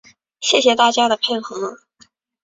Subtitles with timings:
[0.39, 1.81] 谢谢大家的配合